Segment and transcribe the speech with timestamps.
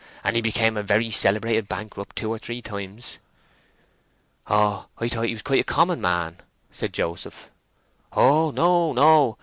[0.23, 3.19] And he became a very celebrated bankrupt two or three times."
[4.47, 6.37] "Oh, I thought he was quite a common man!"
[6.71, 7.51] said Joseph.
[8.11, 9.37] "Oh no, no!